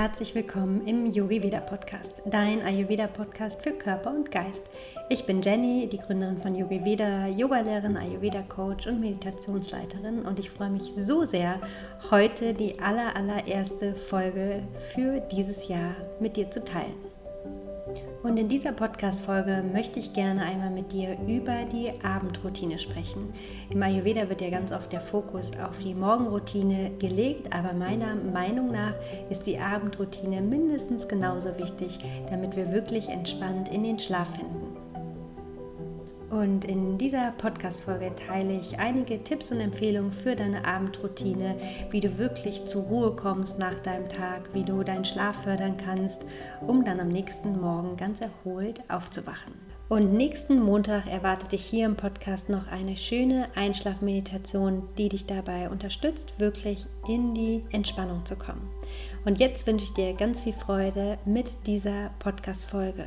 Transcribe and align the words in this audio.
herzlich 0.00 0.32
willkommen 0.36 0.86
im 0.86 1.06
Yogi 1.06 1.42
Veda 1.42 1.58
Podcast, 1.58 2.22
dein 2.24 2.62
Ayurveda 2.62 3.08
Podcast 3.08 3.60
für 3.64 3.72
Körper 3.72 4.14
und 4.14 4.30
Geist. 4.30 4.70
Ich 5.08 5.26
bin 5.26 5.42
Jenny, 5.42 5.88
die 5.90 5.98
Gründerin 5.98 6.40
von 6.40 6.54
Yogi 6.54 6.84
Veda, 6.84 7.26
Yogalehrerin, 7.26 7.96
Ayurveda 7.96 8.42
Coach 8.42 8.86
und 8.86 9.00
Meditationsleiterin 9.00 10.22
und 10.24 10.38
ich 10.38 10.50
freue 10.50 10.70
mich 10.70 10.92
so 10.96 11.24
sehr, 11.24 11.60
heute 12.12 12.54
die 12.54 12.78
aller 12.78 13.16
allererste 13.16 13.92
Folge 13.92 14.62
für 14.94 15.18
dieses 15.32 15.66
Jahr 15.66 15.96
mit 16.20 16.36
dir 16.36 16.48
zu 16.48 16.64
teilen. 16.64 17.07
Und 18.22 18.36
in 18.36 18.48
dieser 18.48 18.72
Podcast-Folge 18.72 19.62
möchte 19.72 20.00
ich 20.00 20.12
gerne 20.12 20.42
einmal 20.42 20.70
mit 20.70 20.92
dir 20.92 21.16
über 21.26 21.64
die 21.72 21.92
Abendroutine 22.04 22.80
sprechen. 22.80 23.32
Im 23.70 23.80
Ayurveda 23.80 24.28
wird 24.28 24.40
ja 24.40 24.50
ganz 24.50 24.72
oft 24.72 24.92
der 24.92 25.00
Fokus 25.00 25.52
auf 25.52 25.78
die 25.78 25.94
Morgenroutine 25.94 26.90
gelegt, 26.98 27.52
aber 27.54 27.72
meiner 27.72 28.16
Meinung 28.16 28.72
nach 28.72 28.94
ist 29.30 29.46
die 29.46 29.58
Abendroutine 29.58 30.40
mindestens 30.40 31.06
genauso 31.06 31.56
wichtig, 31.58 32.00
damit 32.28 32.56
wir 32.56 32.72
wirklich 32.72 33.08
entspannt 33.08 33.68
in 33.68 33.84
den 33.84 34.00
Schlaf 34.00 34.28
finden. 34.34 34.67
Und 36.30 36.66
in 36.66 36.98
dieser 36.98 37.32
Podcast-Folge 37.38 38.12
teile 38.14 38.58
ich 38.60 38.78
einige 38.78 39.24
Tipps 39.24 39.50
und 39.50 39.60
Empfehlungen 39.60 40.12
für 40.12 40.36
deine 40.36 40.66
Abendroutine, 40.66 41.56
wie 41.90 42.00
du 42.00 42.18
wirklich 42.18 42.66
zur 42.66 42.82
Ruhe 42.82 43.16
kommst 43.16 43.58
nach 43.58 43.78
deinem 43.78 44.08
Tag, 44.10 44.50
wie 44.52 44.64
du 44.64 44.82
deinen 44.82 45.06
Schlaf 45.06 45.42
fördern 45.44 45.78
kannst, 45.78 46.26
um 46.66 46.84
dann 46.84 47.00
am 47.00 47.08
nächsten 47.08 47.58
Morgen 47.58 47.96
ganz 47.96 48.20
erholt 48.20 48.82
aufzuwachen. 48.90 49.54
Und 49.88 50.12
nächsten 50.12 50.60
Montag 50.60 51.06
erwartet 51.06 51.52
dich 51.52 51.64
hier 51.64 51.86
im 51.86 51.96
Podcast 51.96 52.50
noch 52.50 52.66
eine 52.66 52.98
schöne 52.98 53.48
Einschlafmeditation, 53.54 54.86
die 54.98 55.08
dich 55.08 55.24
dabei 55.24 55.70
unterstützt, 55.70 56.38
wirklich 56.38 56.84
in 57.08 57.32
die 57.34 57.64
Entspannung 57.70 58.26
zu 58.26 58.36
kommen. 58.36 58.68
Und 59.24 59.40
jetzt 59.40 59.66
wünsche 59.66 59.86
ich 59.86 59.94
dir 59.94 60.12
ganz 60.12 60.42
viel 60.42 60.52
Freude 60.52 61.16
mit 61.24 61.66
dieser 61.66 62.10
Podcast-Folge. 62.18 63.06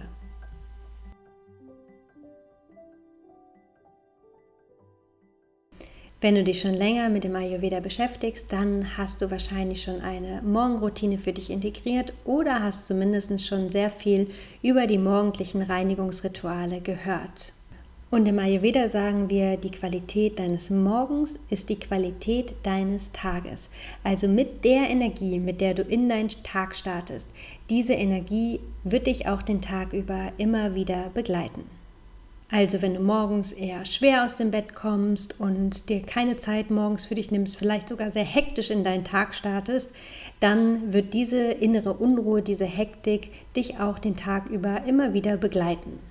Wenn 6.24 6.36
du 6.36 6.44
dich 6.44 6.62
schon 6.62 6.76
länger 6.76 7.10
mit 7.10 7.24
dem 7.24 7.36
Ayurveda 7.36 7.80
beschäftigst, 7.80 8.54
dann 8.54 8.96
hast 8.96 9.24
du 9.24 9.32
wahrscheinlich 9.32 9.82
schon 9.82 10.02
eine 10.02 10.44
Morgenroutine 10.44 11.18
für 11.18 11.34
dich 11.34 11.50
integriert 11.50 12.14
oder 12.26 12.62
hast 12.62 12.86
zumindest 12.86 13.44
schon 13.44 13.70
sehr 13.70 13.90
viel 13.90 14.28
über 14.62 14.86
die 14.86 15.00
morgendlichen 15.00 15.64
Reinigungsrituale 15.64 16.80
gehört. 16.80 17.54
Und 18.12 18.28
im 18.28 18.38
Ayurveda 18.38 18.88
sagen 18.88 19.32
wir, 19.32 19.58
die 19.58 19.72
Qualität 19.72 20.38
deines 20.38 20.70
Morgens 20.70 21.40
ist 21.50 21.70
die 21.70 21.80
Qualität 21.80 22.54
deines 22.62 23.12
Tages. 23.14 23.72
Also 24.04 24.28
mit 24.28 24.64
der 24.64 24.92
Energie, 24.92 25.40
mit 25.40 25.60
der 25.60 25.74
du 25.74 25.82
in 25.82 26.08
deinen 26.08 26.30
Tag 26.44 26.76
startest, 26.76 27.30
diese 27.72 27.94
Energie 27.94 28.60
wird 28.84 29.08
dich 29.08 29.28
auch 29.28 29.42
den 29.42 29.62
Tag 29.62 29.94
über 29.94 30.34
immer 30.38 30.76
wieder 30.76 31.10
begleiten. 31.16 31.81
Also 32.54 32.82
wenn 32.82 32.96
du 32.96 33.00
morgens 33.00 33.54
eher 33.54 33.86
schwer 33.86 34.26
aus 34.26 34.36
dem 34.36 34.52
Bett 34.52 34.76
kommst 34.76 35.40
und 35.40 35.88
dir 35.88 36.02
keine 36.02 36.36
Zeit 36.36 36.70
morgens 36.70 37.06
für 37.06 37.16
dich 37.16 37.32
nimmst, 37.32 37.56
vielleicht 37.58 37.88
sogar 37.88 38.12
sehr 38.12 38.26
hektisch 38.26 38.70
in 38.70 38.84
deinen 38.84 39.06
Tag 39.06 39.34
startest, 39.34 39.96
dann 40.42 40.92
wird 40.92 41.14
diese 41.14 41.40
innere 41.40 41.94
Unruhe, 41.94 42.42
diese 42.42 42.66
Hektik 42.66 43.30
dich 43.56 43.80
auch 43.80 44.00
den 44.00 44.18
Tag 44.18 44.50
über 44.50 44.84
immer 44.86 45.14
wieder 45.14 45.38
begleiten. 45.38 46.11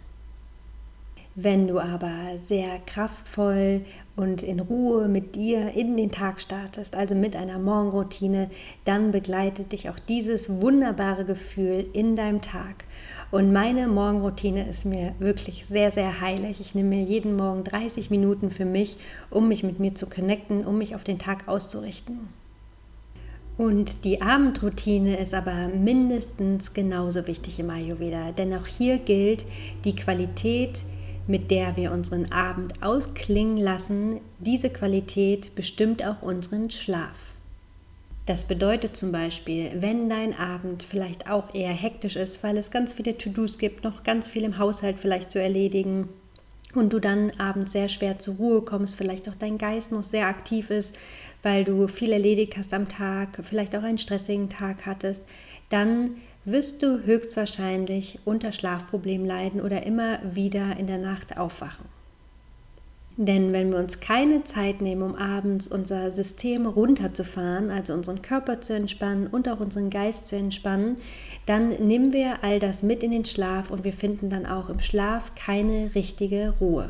Wenn 1.37 1.69
du 1.69 1.79
aber 1.79 2.39
sehr 2.39 2.81
kraftvoll 2.87 3.83
und 4.17 4.43
in 4.43 4.59
Ruhe 4.59 5.07
mit 5.07 5.37
dir 5.37 5.71
in 5.75 5.97
den 5.97 6.11
Tag 6.11 6.41
startest, 6.41 6.97
also 6.97 7.15
mit 7.15 7.37
einer 7.37 7.59
Morgenroutine, 7.59 8.51
dann 8.85 9.13
begleitet 9.13 9.71
dich 9.71 9.89
auch 9.89 9.99
dieses 10.01 10.61
wunderbare 10.61 11.25
Gefühl 11.25 11.87
in 11.93 12.17
deinem 12.17 12.43
Tag. 12.43 12.85
Und 13.31 13.53
meine 13.53 13.87
Morgenroutine 13.87 14.69
ist 14.69 14.85
mir 14.85 15.15
wirklich 15.21 15.67
sehr, 15.67 15.93
sehr 15.93 16.21
heilig. 16.21 16.61
Ich 16.61 16.75
nehme 16.75 16.97
mir 16.97 17.03
jeden 17.05 17.37
Morgen 17.37 17.63
30 17.63 18.11
Minuten 18.11 18.51
für 18.51 18.65
mich, 18.65 18.97
um 19.31 19.47
mich 19.47 19.63
mit 19.63 19.79
mir 19.79 19.95
zu 19.95 20.07
connecten, 20.07 20.67
um 20.67 20.79
mich 20.79 20.97
auf 20.97 21.05
den 21.05 21.21
Tag 21.21 21.47
auszurichten. 21.47 22.29
Und 23.57 24.05
die 24.05 24.21
Abendroutine 24.21 25.17
ist 25.19 25.35
aber 25.35 25.69
mindestens 25.69 26.75
genauso 26.75 27.27
wichtig 27.27 27.61
im 27.61 27.71
Ayurveda, 27.71 28.33
denn 28.33 28.53
auch 28.55 28.67
hier 28.67 28.99
gilt 28.99 29.45
die 29.85 29.95
Qualität, 29.95 30.83
mit 31.31 31.51
der 31.53 31.77
wir 31.77 31.93
unseren 31.93 32.33
Abend 32.33 32.83
ausklingen 32.83 33.57
lassen, 33.57 34.21
diese 34.41 34.69
Qualität 34.69 35.55
bestimmt 35.55 36.05
auch 36.05 36.23
unseren 36.23 36.71
Schlaf. 36.71 37.15
Das 38.27 38.45
bedeutet 38.45 38.97
zum 38.97 39.13
Beispiel, 39.13 39.71
wenn 39.77 40.09
dein 40.09 40.39
Abend 40.39 40.83
vielleicht 40.83 41.31
auch 41.31 41.55
eher 41.55 41.73
hektisch 41.73 42.17
ist, 42.17 42.43
weil 42.43 42.57
es 42.57 42.73
ganz 42.73 42.93
viele 42.93 43.17
To-Dos 43.17 43.59
gibt, 43.59 43.85
noch 43.85 44.03
ganz 44.03 44.29
viel 44.29 44.43
im 44.43 44.59
Haushalt 44.59 44.97
vielleicht 44.99 45.31
zu 45.31 45.41
erledigen 45.41 46.09
und 46.75 46.93
du 46.93 46.99
dann 46.99 47.31
abends 47.39 47.73
sehr 47.73 47.89
schwer 47.89 48.19
zur 48.19 48.35
Ruhe 48.35 48.63
kommst, 48.63 48.97
vielleicht 48.97 49.29
auch 49.29 49.37
dein 49.39 49.57
Geist 49.57 49.93
noch 49.93 50.05
sehr 50.05 50.27
aktiv 50.27 50.71
ist, 50.71 50.99
weil 51.43 51.65
du 51.65 51.87
viel 51.87 52.13
erledigt 52.13 52.57
hast 52.57 52.75
am 52.75 52.89
Tag, 52.89 53.41
vielleicht 53.45 53.77
auch 53.77 53.83
einen 53.83 53.99
stressigen 53.99 54.49
Tag 54.49 54.85
hattest, 54.85 55.25
dann 55.69 56.17
wirst 56.45 56.83
du 56.83 57.05
höchstwahrscheinlich 57.05 58.19
unter 58.25 58.53
Schlafproblemen 58.53 59.27
leiden 59.27 59.61
oder 59.61 59.85
immer 59.85 60.19
wieder 60.35 60.77
in 60.79 60.87
der 60.87 60.99
Nacht 60.99 61.39
aufwachen. 61.39 61.87
Denn 63.17 63.53
wenn 63.53 63.71
wir 63.71 63.79
uns 63.79 64.01
keine 64.01 64.45
Zeit 64.45 64.81
nehmen, 64.81 65.03
um 65.03 65.15
abends 65.15 65.69
unser 65.69 66.11
System 66.11 66.65
runterzufahren, 66.65 67.71
also 67.71 67.93
unseren 67.93 68.23
Körper 68.23 68.63
zu 68.63 68.73
entspannen 68.73 69.27
und 69.27 69.47
auch 69.47 69.61
unseren 69.61 69.91
Geist 69.91 70.29
zu 70.29 70.37
entspannen, 70.37 70.97
dann 71.45 71.69
nehmen 71.69 72.15
wir 72.15 72.43
all 72.43 72.59
das 72.59 72.83
mit 72.83 73.03
in 73.03 73.11
den 73.11 73.27
Schlaf 73.27 73.71
und 73.71 73.85
wir 73.85 73.93
finden 73.93 74.31
dann 74.31 74.47
auch 74.47 74.71
im 74.71 74.81
Schlaf 74.81 75.35
keine 75.35 75.95
richtige 75.95 76.55
Ruhe. 76.61 76.89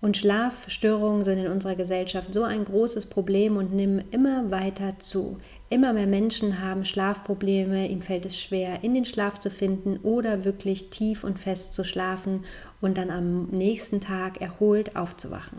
Und 0.00 0.16
Schlafstörungen 0.16 1.24
sind 1.24 1.38
in 1.38 1.48
unserer 1.48 1.74
Gesellschaft 1.74 2.32
so 2.32 2.42
ein 2.42 2.64
großes 2.64 3.06
Problem 3.06 3.56
und 3.58 3.74
nehmen 3.74 4.02
immer 4.10 4.50
weiter 4.50 4.94
zu. 4.98 5.38
Immer 5.68 5.92
mehr 5.92 6.06
Menschen 6.06 6.60
haben 6.60 6.86
Schlafprobleme, 6.86 7.86
ihnen 7.86 8.02
fällt 8.02 8.24
es 8.24 8.38
schwer, 8.38 8.82
in 8.82 8.94
den 8.94 9.04
Schlaf 9.04 9.38
zu 9.38 9.50
finden 9.50 9.98
oder 10.02 10.44
wirklich 10.44 10.88
tief 10.88 11.22
und 11.22 11.38
fest 11.38 11.74
zu 11.74 11.84
schlafen 11.84 12.44
und 12.80 12.96
dann 12.96 13.10
am 13.10 13.44
nächsten 13.50 14.00
Tag 14.00 14.40
erholt 14.40 14.96
aufzuwachen. 14.96 15.58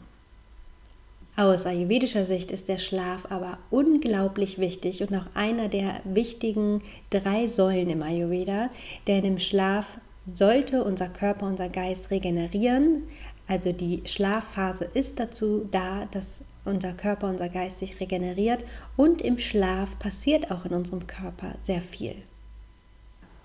Aus 1.37 1.65
ayurvedischer 1.65 2.25
Sicht 2.25 2.51
ist 2.51 2.67
der 2.67 2.77
Schlaf 2.77 3.27
aber 3.29 3.57
unglaublich 3.69 4.57
wichtig 4.57 5.01
und 5.01 5.15
auch 5.15 5.27
einer 5.33 5.69
der 5.69 6.01
wichtigen 6.03 6.81
drei 7.09 7.47
Säulen 7.47 7.89
im 7.89 8.01
Ayurveda, 8.01 8.69
denn 9.07 9.23
im 9.23 9.39
Schlaf 9.39 9.85
sollte 10.33 10.83
unser 10.83 11.07
Körper, 11.07 11.47
unser 11.47 11.69
Geist 11.69 12.11
regenerieren, 12.11 13.03
also 13.51 13.73
die 13.73 14.01
Schlafphase 14.05 14.85
ist 14.85 15.19
dazu 15.19 15.67
da, 15.69 16.07
dass 16.11 16.45
unser 16.63 16.93
Körper, 16.93 17.27
unser 17.27 17.49
Geist 17.49 17.79
sich 17.79 17.99
regeneriert 17.99 18.63
und 18.95 19.21
im 19.21 19.39
Schlaf 19.39 19.99
passiert 19.99 20.51
auch 20.51 20.63
in 20.63 20.71
unserem 20.71 21.05
Körper 21.05 21.55
sehr 21.61 21.81
viel. 21.81 22.15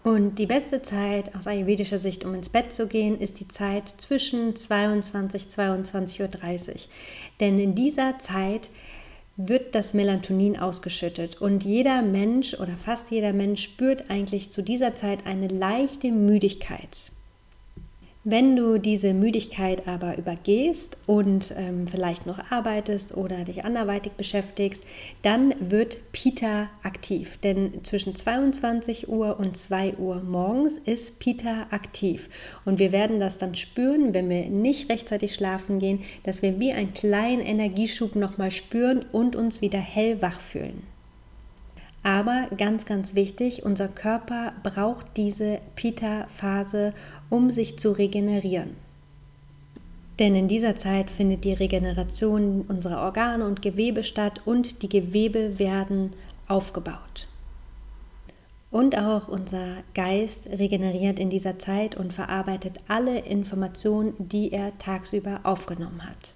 Und 0.04 0.36
die 0.36 0.46
beste 0.46 0.80
Zeit 0.82 1.34
aus 1.34 1.48
ayurvedischer 1.48 1.98
Sicht, 1.98 2.24
um 2.24 2.34
ins 2.34 2.50
Bett 2.50 2.72
zu 2.72 2.86
gehen, 2.86 3.18
ist 3.18 3.40
die 3.40 3.48
Zeit 3.48 3.94
zwischen 3.96 4.54
22 4.54 5.46
und 5.46 5.88
22.30 5.88 6.68
Uhr. 6.68 6.74
Denn 7.40 7.58
in 7.58 7.74
dieser 7.74 8.20
Zeit 8.20 8.70
wird 9.36 9.74
das 9.74 9.92
Melatonin 9.92 10.56
ausgeschüttet 10.56 11.40
und 11.40 11.64
jeder 11.64 12.02
Mensch 12.02 12.54
oder 12.54 12.76
fast 12.76 13.10
jeder 13.10 13.32
Mensch 13.32 13.64
spürt 13.64 14.08
eigentlich 14.08 14.52
zu 14.52 14.62
dieser 14.62 14.94
Zeit 14.94 15.26
eine 15.26 15.48
leichte 15.48 16.12
Müdigkeit. 16.12 17.10
Wenn 18.28 18.56
du 18.56 18.78
diese 18.78 19.14
Müdigkeit 19.14 19.86
aber 19.86 20.18
übergehst 20.18 20.96
und 21.06 21.54
ähm, 21.56 21.86
vielleicht 21.86 22.26
noch 22.26 22.40
arbeitest 22.50 23.16
oder 23.16 23.44
dich 23.44 23.64
anderweitig 23.64 24.14
beschäftigst, 24.14 24.82
dann 25.22 25.54
wird 25.60 25.98
Pita 26.10 26.68
aktiv. 26.82 27.38
Denn 27.44 27.84
zwischen 27.84 28.16
22 28.16 29.08
Uhr 29.08 29.38
und 29.38 29.56
2 29.56 29.98
Uhr 29.98 30.24
morgens 30.24 30.76
ist 30.76 31.20
Pita 31.20 31.68
aktiv. 31.70 32.28
Und 32.64 32.80
wir 32.80 32.90
werden 32.90 33.20
das 33.20 33.38
dann 33.38 33.54
spüren, 33.54 34.12
wenn 34.12 34.28
wir 34.28 34.46
nicht 34.46 34.90
rechtzeitig 34.90 35.32
schlafen 35.32 35.78
gehen, 35.78 36.02
dass 36.24 36.42
wir 36.42 36.58
wie 36.58 36.72
einen 36.72 36.94
kleinen 36.94 37.42
Energieschub 37.42 38.16
nochmal 38.16 38.50
spüren 38.50 39.04
und 39.12 39.36
uns 39.36 39.60
wieder 39.60 39.78
hellwach 39.78 40.40
fühlen. 40.40 40.82
Aber 42.06 42.46
ganz, 42.56 42.86
ganz 42.86 43.16
wichtig, 43.16 43.64
unser 43.64 43.88
Körper 43.88 44.52
braucht 44.62 45.16
diese 45.16 45.58
Pita-Phase, 45.74 46.94
um 47.30 47.50
sich 47.50 47.80
zu 47.80 47.90
regenerieren. 47.90 48.76
Denn 50.20 50.36
in 50.36 50.46
dieser 50.46 50.76
Zeit 50.76 51.10
findet 51.10 51.42
die 51.42 51.52
Regeneration 51.52 52.64
unserer 52.68 53.02
Organe 53.02 53.44
und 53.44 53.60
Gewebe 53.60 54.04
statt 54.04 54.40
und 54.44 54.82
die 54.82 54.88
Gewebe 54.88 55.58
werden 55.58 56.12
aufgebaut. 56.46 57.26
Und 58.70 58.96
auch 58.96 59.26
unser 59.26 59.78
Geist 59.96 60.46
regeneriert 60.46 61.18
in 61.18 61.28
dieser 61.28 61.58
Zeit 61.58 61.96
und 61.96 62.14
verarbeitet 62.14 62.78
alle 62.86 63.18
Informationen, 63.18 64.14
die 64.20 64.52
er 64.52 64.78
tagsüber 64.78 65.40
aufgenommen 65.42 66.08
hat. 66.08 66.34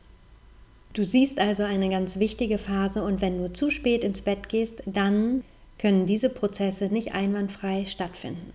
Du 0.94 1.04
siehst 1.04 1.38
also 1.38 1.62
eine 1.62 1.88
ganz 1.90 2.18
wichtige 2.18 2.58
Phase 2.58 3.04
und 3.04 3.20
wenn 3.20 3.38
du 3.38 3.52
zu 3.52 3.70
spät 3.70 4.02
ins 4.02 4.22
Bett 4.22 4.48
gehst, 4.48 4.82
dann 4.86 5.44
können 5.80 6.04
diese 6.04 6.28
Prozesse 6.28 6.86
nicht 6.86 7.14
einwandfrei 7.14 7.86
stattfinden. 7.86 8.52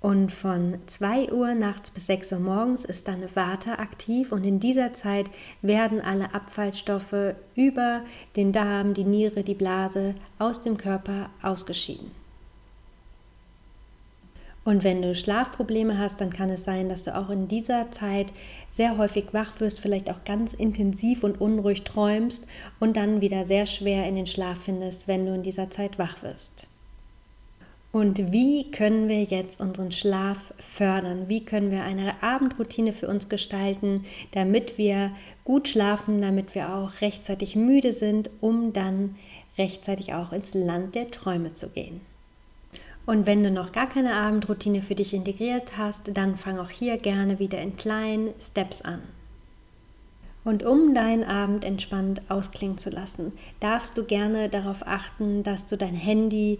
Und 0.00 0.32
von 0.32 0.78
2 0.86 1.32
Uhr 1.32 1.54
nachts 1.54 1.92
bis 1.92 2.06
6 2.06 2.32
Uhr 2.32 2.40
morgens 2.40 2.84
ist 2.84 3.06
dann 3.06 3.22
Vata 3.34 3.74
aktiv 3.74 4.32
und 4.32 4.44
in 4.44 4.58
dieser 4.58 4.92
Zeit 4.92 5.26
werden 5.62 6.00
alle 6.00 6.34
Abfallstoffe 6.34 7.34
über 7.54 8.02
den 8.34 8.52
Darm, 8.52 8.94
die 8.94 9.04
Niere, 9.04 9.44
die 9.44 9.54
Blase 9.54 10.16
aus 10.40 10.60
dem 10.60 10.76
Körper 10.76 11.30
ausgeschieden. 11.40 12.21
Und 14.64 14.84
wenn 14.84 15.02
du 15.02 15.14
Schlafprobleme 15.14 15.98
hast, 15.98 16.20
dann 16.20 16.30
kann 16.30 16.50
es 16.50 16.64
sein, 16.64 16.88
dass 16.88 17.02
du 17.02 17.16
auch 17.16 17.30
in 17.30 17.48
dieser 17.48 17.90
Zeit 17.90 18.32
sehr 18.68 18.96
häufig 18.96 19.32
wach 19.32 19.58
wirst, 19.58 19.80
vielleicht 19.80 20.08
auch 20.08 20.22
ganz 20.24 20.54
intensiv 20.54 21.24
und 21.24 21.40
unruhig 21.40 21.82
träumst 21.82 22.46
und 22.78 22.96
dann 22.96 23.20
wieder 23.20 23.44
sehr 23.44 23.66
schwer 23.66 24.06
in 24.06 24.14
den 24.14 24.28
Schlaf 24.28 24.58
findest, 24.64 25.08
wenn 25.08 25.26
du 25.26 25.34
in 25.34 25.42
dieser 25.42 25.68
Zeit 25.70 25.98
wach 25.98 26.22
wirst. 26.22 26.68
Und 27.90 28.32
wie 28.32 28.70
können 28.70 29.08
wir 29.08 29.24
jetzt 29.24 29.60
unseren 29.60 29.92
Schlaf 29.92 30.54
fördern? 30.58 31.28
Wie 31.28 31.44
können 31.44 31.70
wir 31.70 31.82
eine 31.82 32.22
Abendroutine 32.22 32.94
für 32.94 33.06
uns 33.06 33.28
gestalten, 33.28 34.04
damit 34.30 34.78
wir 34.78 35.10
gut 35.44 35.68
schlafen, 35.68 36.22
damit 36.22 36.54
wir 36.54 36.74
auch 36.74 37.02
rechtzeitig 37.02 37.54
müde 37.54 37.92
sind, 37.92 38.30
um 38.40 38.72
dann 38.72 39.16
rechtzeitig 39.58 40.14
auch 40.14 40.32
ins 40.32 40.54
Land 40.54 40.94
der 40.94 41.10
Träume 41.10 41.52
zu 41.52 41.68
gehen? 41.68 42.11
Und 43.04 43.26
wenn 43.26 43.42
du 43.42 43.50
noch 43.50 43.72
gar 43.72 43.88
keine 43.88 44.14
Abendroutine 44.14 44.82
für 44.82 44.94
dich 44.94 45.12
integriert 45.12 45.76
hast, 45.76 46.16
dann 46.16 46.36
fang 46.36 46.58
auch 46.58 46.70
hier 46.70 46.98
gerne 46.98 47.38
wieder 47.38 47.60
in 47.60 47.76
kleinen 47.76 48.30
Steps 48.40 48.82
an. 48.82 49.00
Und 50.44 50.64
um 50.64 50.92
deinen 50.92 51.24
Abend 51.24 51.64
entspannt 51.64 52.22
ausklingen 52.28 52.78
zu 52.78 52.90
lassen, 52.90 53.32
darfst 53.60 53.96
du 53.96 54.04
gerne 54.04 54.48
darauf 54.48 54.86
achten, 54.86 55.44
dass 55.44 55.66
du 55.66 55.76
dein 55.76 55.94
Handy 55.94 56.58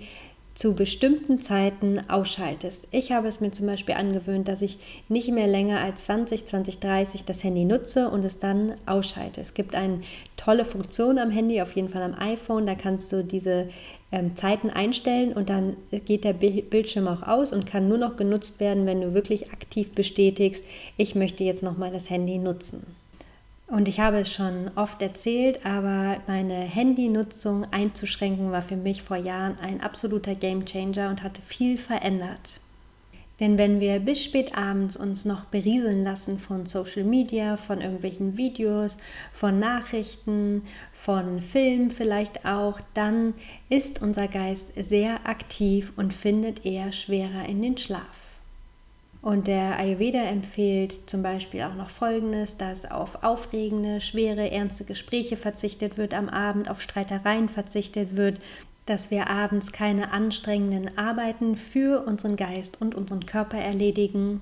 zu 0.54 0.74
bestimmten 0.74 1.40
Zeiten 1.40 2.00
ausschaltest. 2.08 2.86
Ich 2.90 3.12
habe 3.12 3.28
es 3.28 3.40
mir 3.40 3.52
zum 3.52 3.66
Beispiel 3.66 3.94
angewöhnt, 3.94 4.48
dass 4.48 4.60
ich 4.60 4.78
nicht 5.08 5.28
mehr 5.28 5.46
länger 5.46 5.80
als 5.80 6.04
20, 6.04 6.44
20, 6.44 6.78
30 6.78 7.24
das 7.24 7.42
Handy 7.42 7.64
nutze 7.64 8.10
und 8.10 8.24
es 8.24 8.38
dann 8.38 8.74
ausschalte. 8.84 9.40
Es 9.40 9.54
gibt 9.54 9.74
eine 9.74 10.02
tolle 10.36 10.64
Funktion 10.64 11.18
am 11.18 11.30
Handy, 11.30 11.62
auf 11.62 11.72
jeden 11.72 11.88
Fall 11.88 12.02
am 12.02 12.14
iPhone, 12.14 12.66
da 12.66 12.74
kannst 12.74 13.10
du 13.12 13.24
diese 13.24 13.70
ähm, 14.10 14.36
Zeiten 14.36 14.68
einstellen 14.68 15.32
und 15.32 15.48
dann 15.48 15.76
geht 16.04 16.24
der 16.24 16.34
Bildschirm 16.34 17.08
auch 17.08 17.22
aus 17.22 17.52
und 17.52 17.66
kann 17.66 17.88
nur 17.88 17.98
noch 17.98 18.16
genutzt 18.16 18.60
werden, 18.60 18.84
wenn 18.84 19.00
du 19.00 19.14
wirklich 19.14 19.52
aktiv 19.52 19.92
bestätigst, 19.92 20.64
ich 20.96 21.14
möchte 21.14 21.44
jetzt 21.44 21.62
nochmal 21.62 21.90
das 21.90 22.10
Handy 22.10 22.38
nutzen. 22.38 23.01
Und 23.72 23.88
ich 23.88 24.00
habe 24.00 24.18
es 24.18 24.30
schon 24.30 24.70
oft 24.76 25.00
erzählt, 25.00 25.64
aber 25.64 26.18
meine 26.26 26.56
Handynutzung 26.56 27.64
einzuschränken 27.72 28.52
war 28.52 28.60
für 28.60 28.76
mich 28.76 29.00
vor 29.00 29.16
Jahren 29.16 29.58
ein 29.58 29.80
absoluter 29.80 30.34
Gamechanger 30.34 31.08
und 31.08 31.22
hatte 31.22 31.40
viel 31.40 31.78
verändert. 31.78 32.60
Denn 33.40 33.56
wenn 33.56 33.80
wir 33.80 33.98
bis 34.00 34.22
spät 34.22 34.58
abends 34.58 34.94
uns 34.94 35.24
noch 35.24 35.46
berieseln 35.46 36.04
lassen 36.04 36.38
von 36.38 36.66
Social 36.66 37.04
Media, 37.04 37.56
von 37.56 37.80
irgendwelchen 37.80 38.36
Videos, 38.36 38.98
von 39.32 39.58
Nachrichten, 39.58 40.64
von 40.92 41.40
Filmen 41.40 41.90
vielleicht 41.90 42.44
auch, 42.44 42.78
dann 42.92 43.32
ist 43.70 44.02
unser 44.02 44.28
Geist 44.28 44.74
sehr 44.84 45.26
aktiv 45.26 45.94
und 45.96 46.12
findet 46.12 46.66
eher 46.66 46.92
schwerer 46.92 47.48
in 47.48 47.62
den 47.62 47.78
Schlaf. 47.78 48.21
Und 49.22 49.46
der 49.46 49.78
Ayurveda 49.78 50.24
empfiehlt 50.24 51.08
zum 51.08 51.22
Beispiel 51.22 51.62
auch 51.62 51.76
noch 51.76 51.90
Folgendes, 51.90 52.56
dass 52.56 52.90
auf 52.90 53.22
aufregende, 53.22 54.00
schwere, 54.00 54.50
ernste 54.50 54.84
Gespräche 54.84 55.36
verzichtet 55.36 55.96
wird 55.96 56.12
am 56.12 56.28
Abend, 56.28 56.68
auf 56.68 56.80
Streitereien 56.80 57.48
verzichtet 57.48 58.16
wird, 58.16 58.40
dass 58.86 59.12
wir 59.12 59.30
abends 59.30 59.70
keine 59.70 60.10
anstrengenden 60.12 60.98
Arbeiten 60.98 61.56
für 61.56 62.04
unseren 62.04 62.34
Geist 62.34 62.80
und 62.80 62.96
unseren 62.96 63.24
Körper 63.24 63.58
erledigen 63.58 64.40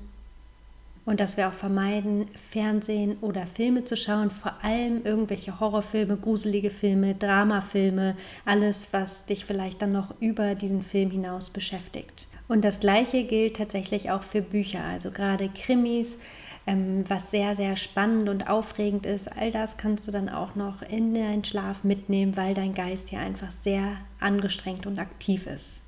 und 1.05 1.21
dass 1.21 1.37
wir 1.37 1.49
auch 1.49 1.55
vermeiden, 1.55 2.29
Fernsehen 2.51 3.19
oder 3.21 3.47
Filme 3.47 3.85
zu 3.85 3.99
schauen, 3.99 4.31
vor 4.31 4.55
allem 4.63 5.05
irgendwelche 5.05 5.61
Horrorfilme, 5.61 6.17
gruselige 6.17 6.71
Filme, 6.71 7.15
Dramafilme, 7.15 8.17
alles, 8.47 8.89
was 8.93 9.27
dich 9.27 9.45
vielleicht 9.45 9.83
dann 9.83 9.93
noch 9.93 10.15
über 10.21 10.55
diesen 10.55 10.83
Film 10.83 11.11
hinaus 11.11 11.51
beschäftigt. 11.51 12.30
Und 12.51 12.63
das 12.63 12.81
Gleiche 12.81 13.23
gilt 13.23 13.59
tatsächlich 13.59 14.11
auch 14.11 14.25
für 14.25 14.43
Bücher, 14.43 14.83
also 14.83 15.13
gerade 15.13 15.49
Krimis, 15.51 16.19
ähm, 16.67 17.05
was 17.07 17.31
sehr, 17.31 17.55
sehr 17.55 17.77
spannend 17.77 18.29
und 18.29 18.51
aufregend 18.51 19.07
ist. 19.07 19.29
All 19.29 19.53
das 19.53 19.77
kannst 19.77 20.09
du 20.09 20.11
dann 20.11 20.29
auch 20.29 20.57
noch 20.57 20.83
in 20.83 21.15
deinen 21.15 21.45
Schlaf 21.45 21.85
mitnehmen, 21.85 22.37
weil 22.37 22.55
dein 22.55 22.75
Geist 22.75 23.11
hier 23.11 23.21
einfach 23.21 23.53
sehr 23.53 23.99
angestrengt 24.19 24.85
und 24.89 24.99
aktiv 24.99 25.47
ist. 25.47 25.81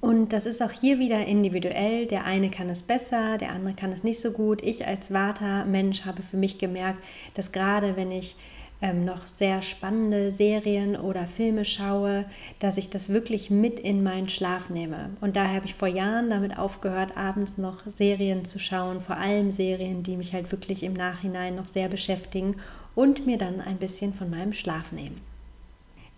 Und 0.00 0.32
das 0.32 0.46
ist 0.46 0.62
auch 0.62 0.72
hier 0.72 0.98
wieder 0.98 1.26
individuell. 1.26 2.06
Der 2.06 2.24
eine 2.24 2.48
kann 2.48 2.70
es 2.70 2.82
besser, 2.82 3.36
der 3.36 3.50
andere 3.50 3.74
kann 3.74 3.92
es 3.92 4.02
nicht 4.02 4.20
so 4.20 4.30
gut. 4.30 4.62
Ich 4.62 4.86
als 4.86 5.12
Vata-Mensch 5.12 6.06
habe 6.06 6.22
für 6.22 6.38
mich 6.38 6.56
gemerkt, 6.56 7.04
dass 7.34 7.52
gerade 7.52 7.96
wenn 7.96 8.10
ich 8.10 8.34
ähm, 8.82 9.04
noch 9.04 9.26
sehr 9.26 9.62
spannende 9.62 10.30
Serien 10.30 10.96
oder 10.96 11.26
Filme 11.26 11.64
schaue, 11.64 12.24
dass 12.58 12.76
ich 12.76 12.90
das 12.90 13.08
wirklich 13.08 13.50
mit 13.50 13.80
in 13.80 14.02
meinen 14.02 14.28
Schlaf 14.28 14.70
nehme. 14.70 15.10
Und 15.20 15.36
daher 15.36 15.56
habe 15.56 15.66
ich 15.66 15.74
vor 15.74 15.88
Jahren 15.88 16.30
damit 16.30 16.58
aufgehört, 16.58 17.16
abends 17.16 17.58
noch 17.58 17.86
Serien 17.86 18.44
zu 18.44 18.58
schauen, 18.58 19.00
vor 19.00 19.16
allem 19.16 19.50
Serien, 19.50 20.02
die 20.02 20.16
mich 20.16 20.34
halt 20.34 20.52
wirklich 20.52 20.82
im 20.82 20.92
Nachhinein 20.92 21.56
noch 21.56 21.68
sehr 21.68 21.88
beschäftigen 21.88 22.56
und 22.94 23.26
mir 23.26 23.38
dann 23.38 23.60
ein 23.60 23.76
bisschen 23.78 24.14
von 24.14 24.30
meinem 24.30 24.52
Schlaf 24.52 24.92
nehmen. 24.92 25.20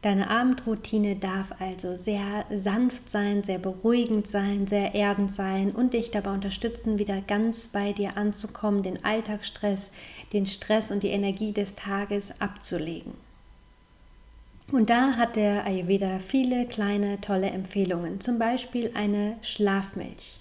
Deine 0.01 0.31
Abendroutine 0.31 1.17
darf 1.17 1.53
also 1.59 1.97
sehr 1.97 2.45
sanft 2.55 3.11
sein, 3.11 3.43
sehr 3.43 3.59
beruhigend 3.59 4.29
sein, 4.29 4.69
sehr 4.69 4.95
erdend 4.95 5.33
sein 5.33 5.73
und 5.73 5.93
dich 5.93 6.13
dabei 6.13 6.31
unterstützen, 6.31 7.01
wieder 7.01 7.21
ganz 7.21 7.67
bei 7.67 7.93
dir 7.93 8.17
anzukommen, 8.17 8.85
den 8.85 9.05
Alltagsstress, 9.05 9.91
den 10.33 10.47
Stress 10.47 10.93
und 10.93 11.03
die 11.03 11.09
Energie 11.09 11.53
des 11.53 11.75
Tages 11.75 12.41
abzulegen. 12.41 13.15
Und 14.71 14.89
da 14.89 15.17
hat 15.17 15.35
der 15.35 15.67
Ayurveda 15.67 16.21
viele 16.21 16.67
kleine 16.67 17.21
tolle 17.21 17.51
Empfehlungen, 17.51 18.21
zum 18.21 18.39
Beispiel 18.39 18.93
eine 18.95 19.37
Schlafmilch. 19.43 20.39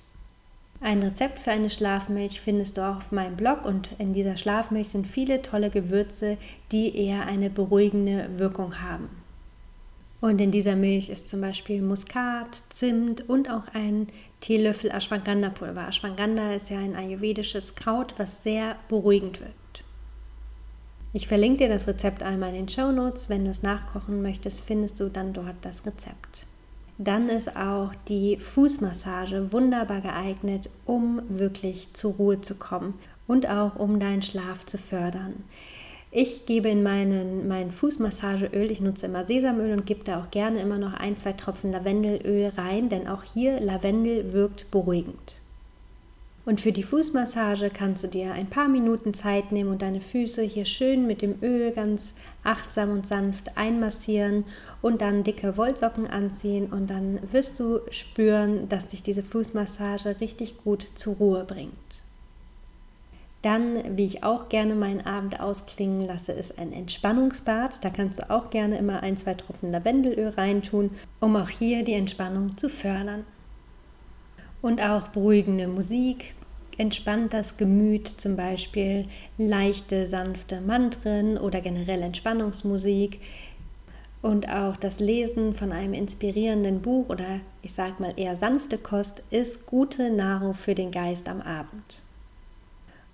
Ein 0.81 1.01
Rezept 1.01 1.39
für 1.39 1.51
eine 1.51 1.71
Schlafmilch 1.71 2.42
findest 2.42 2.77
du 2.77 2.81
auch 2.81 2.98
auf 2.98 3.12
meinem 3.12 3.36
Blog 3.36 3.65
und 3.65 3.89
in 3.98 4.13
dieser 4.13 4.38
Schlafmilch 4.38 4.89
sind 4.89 5.07
viele 5.07 5.42
tolle 5.42 5.71
Gewürze, 5.71 6.38
die 6.71 6.95
eher 6.95 7.25
eine 7.25 7.50
beruhigende 7.50 8.38
Wirkung 8.38 8.83
haben. 8.83 9.10
Und 10.19 10.41
in 10.41 10.51
dieser 10.51 10.75
Milch 10.75 11.09
ist 11.09 11.29
zum 11.29 11.41
Beispiel 11.41 11.81
Muskat, 11.81 12.55
Zimt 12.69 13.29
und 13.29 13.50
auch 13.51 13.67
ein 13.74 14.07
Teelöffel 14.41 14.91
Ashwagandha-Pulver. 14.91 15.88
Ashwagandha 15.88 16.53
ist 16.53 16.69
ja 16.69 16.79
ein 16.79 16.95
ayurvedisches 16.95 17.75
Kraut, 17.75 18.13
was 18.17 18.43
sehr 18.43 18.75
beruhigend 18.89 19.39
wirkt. 19.39 19.83
Ich 21.13 21.27
verlinke 21.27 21.59
dir 21.59 21.69
das 21.69 21.88
Rezept 21.88 22.21
einmal 22.21 22.50
in 22.50 22.65
den 22.65 22.69
Show 22.69 22.91
Notes. 22.91 23.29
Wenn 23.29 23.45
du 23.45 23.51
es 23.51 23.63
nachkochen 23.63 24.21
möchtest, 24.21 24.62
findest 24.62 25.00
du 25.00 25.09
dann 25.09 25.33
dort 25.33 25.55
das 25.62 25.86
Rezept. 25.86 26.45
Dann 26.97 27.29
ist 27.29 27.55
auch 27.55 27.93
die 28.07 28.38
Fußmassage 28.38 29.53
wunderbar 29.53 30.01
geeignet, 30.01 30.69
um 30.86 31.21
wirklich 31.29 31.93
zur 31.93 32.13
Ruhe 32.13 32.41
zu 32.41 32.55
kommen 32.55 32.95
und 33.27 33.47
auch 33.47 33.75
um 33.75 34.00
deinen 34.00 34.24
Schlaf 34.24 34.65
zu 34.65 34.77
fördern. 34.77 35.43
Ich 36.19 36.47
gebe 36.47 36.67
in 36.67 36.81
meinen, 36.81 37.47
mein 37.47 37.69
Fußmassageöl, 37.69 38.71
ich 38.71 38.81
nutze 38.81 39.05
immer 39.05 39.24
Sesamöl 39.24 39.71
und 39.71 39.86
gebe 39.86 40.03
da 40.03 40.19
auch 40.19 40.31
gerne 40.31 40.59
immer 40.59 40.79
noch 40.79 40.95
ein, 40.95 41.15
zwei 41.15 41.31
Tropfen 41.33 41.71
Lavendelöl 41.71 42.53
rein, 42.57 42.89
denn 42.89 43.07
auch 43.07 43.21
hier 43.21 43.59
Lavendel 43.59 44.33
wirkt 44.33 44.71
beruhigend. 44.71 45.36
Und 46.43 46.59
für 46.59 46.71
die 46.71 46.81
Fußmassage 46.81 47.69
kannst 47.69 48.03
du 48.03 48.07
dir 48.07 48.31
ein 48.31 48.47
paar 48.47 48.67
Minuten 48.67 49.13
Zeit 49.13 49.51
nehmen 49.51 49.69
und 49.69 49.83
deine 49.83 50.01
Füße 50.01 50.41
hier 50.41 50.65
schön 50.65 51.05
mit 51.05 51.21
dem 51.21 51.36
Öl 51.43 51.69
ganz 51.69 52.15
achtsam 52.43 52.89
und 52.89 53.05
sanft 53.05 53.55
einmassieren 53.55 54.43
und 54.81 55.03
dann 55.03 55.24
dicke 55.24 55.55
Wollsocken 55.55 56.07
anziehen 56.07 56.65
und 56.71 56.89
dann 56.89 57.19
wirst 57.31 57.59
du 57.59 57.81
spüren, 57.91 58.67
dass 58.69 58.88
dich 58.88 59.03
diese 59.03 59.21
Fußmassage 59.21 60.19
richtig 60.19 60.63
gut 60.63 60.88
zur 60.95 61.17
Ruhe 61.17 61.43
bringt. 61.43 61.87
Dann, 63.41 63.98
wie 63.98 64.06
ich 64.06 64.24
auch 64.24 64.50
gerne 64.50 64.75
meinen 64.75 65.06
Abend 65.06 65.39
ausklingen 65.39 66.08
lasse, 66.08 66.32
ist 66.32 66.58
ein 66.60 66.74
Entspannungsbad. 66.74 67.84
Da 67.84 67.89
kannst 67.89 68.20
du 68.20 68.29
auch 68.29 68.50
gerne 68.50 68.77
immer 68.77 69.03
ein, 69.03 69.15
zwei 69.15 69.36
Tropfen 69.36 69.72
Lavendelöl 69.72 70.29
reintun, 70.29 70.91
um 71.20 71.36
auch 71.36 71.50
hier 71.50 71.84
die 71.84 71.94
Entspannung 71.94 72.58
zu 72.58 72.70
fördern 72.70 73.25
und 74.62 74.82
auch 74.82 75.10
beruhigende 75.10 75.67
Musik 75.67 76.34
entspannt 76.77 77.34
das 77.34 77.58
Gemüt, 77.58 78.08
zum 78.08 78.36
Beispiel 78.36 79.08
leichte, 79.38 80.06
sanfte 80.08 80.62
Mantren 80.62 81.38
oder 81.38 81.62
generell 81.62 82.01
Entspannungsmusik 82.03 83.20
und 84.22 84.50
auch 84.50 84.75
das 84.75 85.00
Lesen 85.00 85.56
von 85.56 85.72
einem 85.72 85.94
inspirierenden 85.94 86.82
Buch 86.82 87.10
oder 87.10 87.39
ich 87.62 87.74
sag 87.74 88.00
mal 88.00 88.13
eher 88.15 88.36
sanfte 88.36 88.77
Kost 88.77 89.24
ist 89.32 89.65
gute 89.65 90.12
Nahrung 90.12 90.53
für 90.53 90.75
den 90.75 90.91
Geist 90.91 91.27
am 91.27 91.41
Abend. 91.41 92.03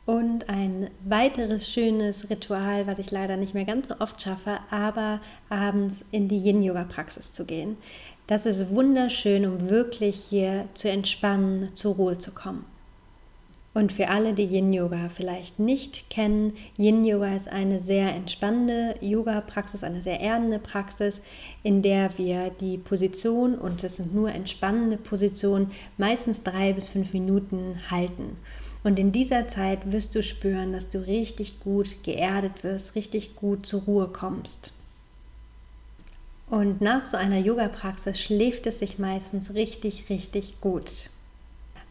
Und 0.06 0.50
ein 0.50 0.90
weiteres 1.06 1.70
schönes 1.70 2.30
Ritual, 2.30 2.88
was 2.88 3.00
ich 3.00 3.10
leider 3.12 3.38
nicht 3.38 3.54
mehr 3.54 3.64
ganz 3.64 3.88
so 3.88 3.96
oft 4.00 4.22
schaffe, 4.22 4.60
aber 4.70 5.22
abends 5.50 6.04
in 6.12 6.28
die 6.28 6.40
Yin-Yoga-Praxis 6.40 7.32
zu 7.32 7.46
gehen. 7.46 7.78
Das 8.28 8.46
ist 8.46 8.70
wunderschön, 8.70 9.46
um 9.46 9.70
wirklich 9.70 10.16
hier 10.16 10.66
zu 10.74 10.90
entspannen, 10.90 11.74
zur 11.74 11.96
Ruhe 11.96 12.18
zu 12.18 12.32
kommen. 12.32 12.66
Und 13.74 13.92
für 13.92 14.10
alle, 14.10 14.34
die 14.34 14.46
Yin 14.46 14.72
Yoga 14.72 15.10
vielleicht 15.10 15.58
nicht 15.58 16.10
kennen, 16.12 16.54
Yin 16.78 17.06
Yoga 17.06 17.36
ist 17.36 17.48
eine 17.48 17.80
sehr 17.80 18.14
entspannende 18.14 18.96
Yoga-Praxis, 19.02 19.84
eine 19.84 20.04
sehr 20.04 20.20
erdende 20.20 20.60
Praxis, 20.60 21.22
in 21.64 21.82
der 21.82 22.16
wir 22.20 22.52
die 22.52 22.78
Position, 22.78 23.56
und 23.56 23.84
es 23.84 23.96
sind 23.96 24.14
nur 24.14 24.32
entspannende 24.32 24.98
Positionen, 24.98 25.72
meistens 25.98 26.44
drei 26.44 26.74
bis 26.74 26.90
fünf 26.90 27.14
Minuten 27.14 27.80
halten. 27.90 28.38
Und 28.84 29.00
in 29.00 29.12
dieser 29.12 29.48
Zeit 29.48 29.92
wirst 29.92 30.14
du 30.14 30.22
spüren, 30.22 30.74
dass 30.74 30.90
du 30.90 31.00
richtig 31.08 31.60
gut 31.62 32.04
geerdet 32.04 32.64
wirst, 32.64 32.96
richtig 32.96 33.36
gut 33.36 33.66
zur 33.66 33.84
Ruhe 33.84 34.08
kommst. 34.10 34.72
Und 36.50 36.82
nach 36.82 37.06
so 37.06 37.18
einer 37.18 37.40
Yoga-Praxis 37.40 38.20
schläft 38.20 38.68
es 38.68 38.80
sich 38.80 39.00
meistens 39.00 39.54
richtig, 39.54 40.10
richtig 40.10 40.60
gut. 40.60 41.10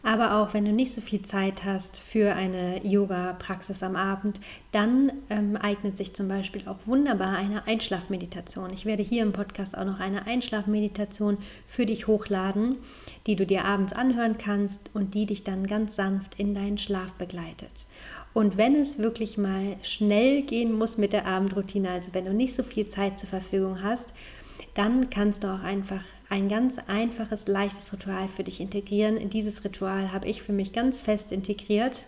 Aber 0.05 0.35
auch 0.35 0.53
wenn 0.53 0.65
du 0.65 0.73
nicht 0.73 0.93
so 0.93 0.99
viel 0.99 1.21
Zeit 1.21 1.63
hast 1.63 2.01
für 2.01 2.35
eine 2.35 2.85
Yoga-Praxis 2.85 3.83
am 3.83 3.95
Abend, 3.95 4.41
dann 4.73 5.13
ähm, 5.29 5.55
eignet 5.55 5.95
sich 5.95 6.13
zum 6.13 6.27
Beispiel 6.27 6.67
auch 6.67 6.79
wunderbar 6.85 7.37
eine 7.37 7.65
Einschlafmeditation. 7.67 8.73
Ich 8.73 8.85
werde 8.85 9.01
hier 9.01 9.23
im 9.23 9.31
Podcast 9.31 9.77
auch 9.77 9.85
noch 9.85 10.01
eine 10.01 10.27
Einschlafmeditation 10.27 11.37
für 11.67 11.85
dich 11.85 12.07
hochladen, 12.07 12.75
die 13.27 13.37
du 13.37 13.45
dir 13.45 13.63
abends 13.63 13.93
anhören 13.93 14.37
kannst 14.37 14.89
und 14.93 15.13
die 15.13 15.25
dich 15.25 15.45
dann 15.45 15.67
ganz 15.67 15.95
sanft 15.95 16.37
in 16.37 16.53
deinen 16.53 16.77
Schlaf 16.77 17.13
begleitet. 17.13 17.87
Und 18.33 18.57
wenn 18.57 18.75
es 18.75 18.97
wirklich 18.97 19.37
mal 19.37 19.77
schnell 19.83 20.41
gehen 20.41 20.77
muss 20.77 20.97
mit 20.97 21.13
der 21.13 21.27
Abendroutine, 21.27 21.91
also 21.91 22.13
wenn 22.13 22.25
du 22.25 22.33
nicht 22.33 22.55
so 22.55 22.63
viel 22.63 22.87
Zeit 22.87 23.19
zur 23.19 23.29
Verfügung 23.29 23.83
hast, 23.83 24.13
dann 24.75 25.09
kannst 25.09 25.43
du 25.43 25.47
auch 25.47 25.63
einfach 25.63 26.01
ein 26.29 26.49
ganz 26.49 26.79
einfaches, 26.87 27.47
leichtes 27.47 27.93
Ritual 27.93 28.27
für 28.27 28.43
dich 28.43 28.59
integrieren. 28.59 29.17
In 29.17 29.29
dieses 29.29 29.63
Ritual 29.63 30.11
habe 30.11 30.27
ich 30.27 30.41
für 30.41 30.53
mich 30.53 30.73
ganz 30.73 30.99
fest 30.99 31.31
integriert. 31.31 32.03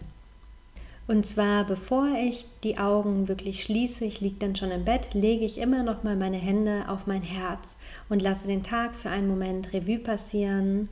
Und 1.07 1.27
zwar, 1.27 1.65
bevor 1.65 2.15
ich 2.17 2.47
die 2.63 2.79
Augen 2.79 3.27
wirklich 3.27 3.61
schließe, 3.61 4.05
ich 4.05 4.21
liege 4.21 4.37
dann 4.39 4.55
schon 4.55 4.71
im 4.71 4.85
Bett, 4.85 5.13
lege 5.13 5.45
ich 5.45 5.59
immer 5.59 5.83
noch 5.83 6.01
mal 6.01 6.15
meine 6.15 6.37
Hände 6.37 6.85
auf 6.87 7.05
mein 7.05 7.21
Herz 7.21 7.77
und 8.09 8.23
lasse 8.23 8.47
den 8.47 8.63
Tag 8.63 8.95
für 8.95 9.11
einen 9.11 9.27
Moment 9.27 9.71
Revue 9.71 9.99
passieren 9.99 10.89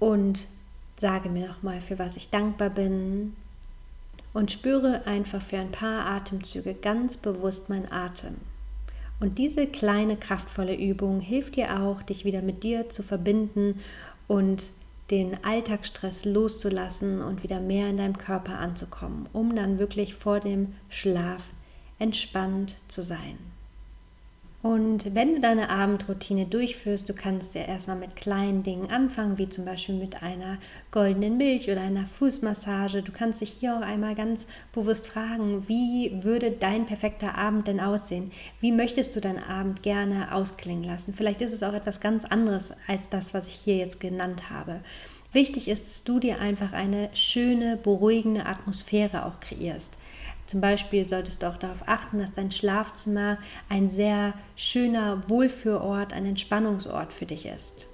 und 0.00 0.48
sage 0.96 1.28
mir 1.28 1.46
noch 1.46 1.62
mal, 1.62 1.80
für 1.80 2.00
was 2.00 2.16
ich 2.16 2.30
dankbar 2.30 2.70
bin 2.70 3.36
und 4.32 4.50
spüre 4.50 5.06
einfach 5.06 5.40
für 5.40 5.58
ein 5.58 5.70
paar 5.70 6.06
Atemzüge 6.06 6.74
ganz 6.74 7.16
bewusst 7.16 7.68
meinen 7.68 7.90
Atem. 7.92 8.34
Und 9.20 9.36
diese 9.36 9.66
kleine 9.66 10.16
kraftvolle 10.16 10.74
Übung 10.74 11.20
hilft 11.20 11.56
dir 11.56 11.82
auch, 11.82 12.02
dich 12.02 12.24
wieder 12.24 12.40
mit 12.40 12.62
dir 12.62 12.88
zu 12.88 13.02
verbinden 13.02 13.78
und 14.26 14.64
den 15.10 15.44
Alltagsstress 15.44 16.24
loszulassen 16.24 17.20
und 17.22 17.42
wieder 17.42 17.60
mehr 17.60 17.88
in 17.90 17.98
deinem 17.98 18.16
Körper 18.16 18.58
anzukommen, 18.58 19.28
um 19.32 19.54
dann 19.54 19.78
wirklich 19.78 20.14
vor 20.14 20.40
dem 20.40 20.74
Schlaf 20.88 21.42
entspannt 21.98 22.76
zu 22.88 23.02
sein. 23.02 23.49
Und 24.62 25.14
wenn 25.14 25.36
du 25.36 25.40
deine 25.40 25.70
Abendroutine 25.70 26.44
durchführst, 26.44 27.08
du 27.08 27.14
kannst 27.14 27.54
ja 27.54 27.62
erstmal 27.62 27.96
mit 27.96 28.14
kleinen 28.14 28.62
Dingen 28.62 28.90
anfangen, 28.90 29.38
wie 29.38 29.48
zum 29.48 29.64
Beispiel 29.64 29.94
mit 29.94 30.22
einer 30.22 30.58
goldenen 30.90 31.38
Milch 31.38 31.70
oder 31.70 31.80
einer 31.80 32.06
Fußmassage. 32.06 33.02
Du 33.02 33.10
kannst 33.10 33.40
dich 33.40 33.48
hier 33.48 33.74
auch 33.74 33.80
einmal 33.80 34.14
ganz 34.14 34.48
bewusst 34.74 35.06
fragen, 35.06 35.66
wie 35.66 36.22
würde 36.22 36.50
dein 36.50 36.84
perfekter 36.84 37.38
Abend 37.38 37.68
denn 37.68 37.80
aussehen? 37.80 38.32
Wie 38.60 38.70
möchtest 38.70 39.16
du 39.16 39.20
deinen 39.22 39.42
Abend 39.42 39.82
gerne 39.82 40.34
ausklingen 40.34 40.84
lassen? 40.84 41.14
Vielleicht 41.14 41.40
ist 41.40 41.54
es 41.54 41.62
auch 41.62 41.72
etwas 41.72 42.00
ganz 42.00 42.26
anderes 42.26 42.74
als 42.86 43.08
das, 43.08 43.32
was 43.32 43.46
ich 43.46 43.54
hier 43.54 43.78
jetzt 43.78 43.98
genannt 43.98 44.50
habe. 44.50 44.80
Wichtig 45.32 45.68
ist, 45.68 45.86
dass 45.86 46.04
du 46.04 46.18
dir 46.18 46.38
einfach 46.40 46.74
eine 46.74 47.08
schöne, 47.14 47.78
beruhigende 47.78 48.44
Atmosphäre 48.44 49.24
auch 49.24 49.40
kreierst. 49.40 49.96
Zum 50.50 50.60
Beispiel 50.60 51.08
solltest 51.08 51.42
du 51.42 51.46
auch 51.46 51.58
darauf 51.58 51.86
achten, 51.86 52.18
dass 52.18 52.32
dein 52.32 52.50
Schlafzimmer 52.50 53.38
ein 53.68 53.88
sehr 53.88 54.34
schöner 54.56 55.22
Wohlfühlort, 55.28 56.12
ein 56.12 56.26
Entspannungsort 56.26 57.12
für 57.12 57.24
dich 57.24 57.46
ist. 57.46 57.86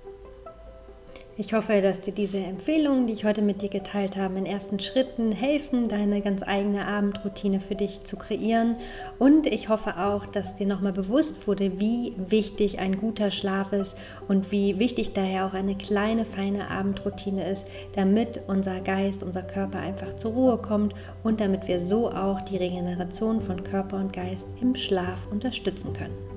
Ich 1.38 1.52
hoffe, 1.52 1.82
dass 1.82 2.00
dir 2.00 2.14
diese 2.14 2.38
Empfehlungen, 2.38 3.06
die 3.06 3.12
ich 3.12 3.26
heute 3.26 3.42
mit 3.42 3.60
dir 3.60 3.68
geteilt 3.68 4.16
habe, 4.16 4.38
in 4.38 4.46
ersten 4.46 4.80
Schritten 4.80 5.32
helfen, 5.32 5.86
deine 5.86 6.22
ganz 6.22 6.42
eigene 6.42 6.86
Abendroutine 6.86 7.60
für 7.60 7.74
dich 7.74 8.04
zu 8.04 8.16
kreieren. 8.16 8.76
Und 9.18 9.46
ich 9.46 9.68
hoffe 9.68 9.98
auch, 9.98 10.24
dass 10.24 10.56
dir 10.56 10.66
nochmal 10.66 10.94
bewusst 10.94 11.46
wurde, 11.46 11.78
wie 11.78 12.14
wichtig 12.16 12.78
ein 12.78 12.96
guter 12.96 13.30
Schlaf 13.30 13.74
ist 13.74 13.98
und 14.28 14.50
wie 14.50 14.78
wichtig 14.78 15.12
daher 15.12 15.44
auch 15.44 15.52
eine 15.52 15.74
kleine, 15.74 16.24
feine 16.24 16.70
Abendroutine 16.70 17.46
ist, 17.50 17.66
damit 17.94 18.40
unser 18.46 18.80
Geist, 18.80 19.22
unser 19.22 19.42
Körper 19.42 19.80
einfach 19.80 20.16
zur 20.16 20.32
Ruhe 20.32 20.56
kommt 20.56 20.94
und 21.22 21.42
damit 21.42 21.68
wir 21.68 21.80
so 21.80 22.08
auch 22.10 22.40
die 22.40 22.56
Regeneration 22.56 23.42
von 23.42 23.62
Körper 23.62 23.98
und 23.98 24.14
Geist 24.14 24.48
im 24.62 24.74
Schlaf 24.74 25.26
unterstützen 25.30 25.92
können. 25.92 26.35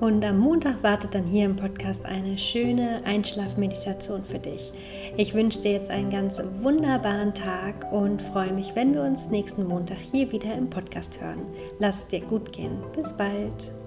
Und 0.00 0.24
am 0.24 0.38
Montag 0.38 0.82
wartet 0.82 1.14
dann 1.14 1.24
hier 1.24 1.44
im 1.44 1.56
Podcast 1.56 2.04
eine 2.04 2.36
schöne 2.36 3.00
Einschlafmeditation 3.04 4.24
für 4.24 4.38
dich. 4.38 4.72
Ich 5.16 5.34
wünsche 5.34 5.60
dir 5.60 5.72
jetzt 5.72 5.90
einen 5.90 6.10
ganz 6.10 6.42
wunderbaren 6.60 7.32
Tag 7.34 7.92
und 7.92 8.20
freue 8.20 8.52
mich, 8.52 8.72
wenn 8.74 8.94
wir 8.94 9.02
uns 9.02 9.30
nächsten 9.30 9.64
Montag 9.66 9.98
hier 9.98 10.32
wieder 10.32 10.54
im 10.54 10.68
Podcast 10.68 11.20
hören. 11.20 11.42
Lass 11.78 11.98
es 11.98 12.08
dir 12.08 12.20
gut 12.20 12.52
gehen. 12.52 12.78
Bis 12.94 13.16
bald. 13.16 13.83